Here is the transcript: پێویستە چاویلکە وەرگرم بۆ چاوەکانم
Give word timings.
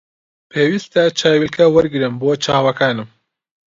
پێویستە 0.51 1.03
چاویلکە 1.19 1.65
وەرگرم 1.69 2.13
بۆ 2.21 2.31
چاوەکانم 2.43 3.09